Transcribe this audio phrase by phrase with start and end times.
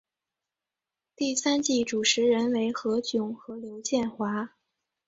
[1.15, 4.55] 第三季主持人为何炅和刘宪华。